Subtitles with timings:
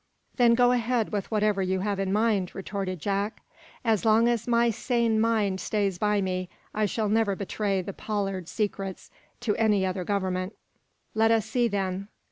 [0.37, 3.43] "Then go ahead with whatever you have in mind," retorted Jack.
[3.85, 8.47] "As long as my sane mind stays by me I shall never betray the Pollard
[8.49, 9.11] secrets
[9.41, 10.55] to any other government!"
[11.13, 12.07] "Let us see, then!"